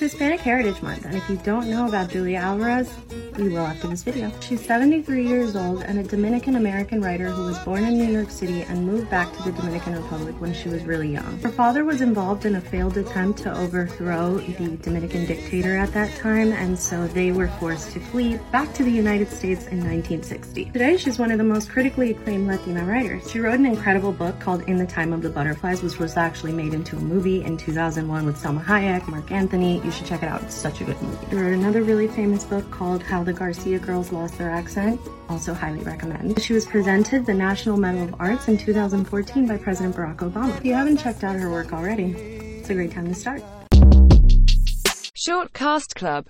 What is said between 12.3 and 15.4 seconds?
in a failed attempt to overthrow the Dominican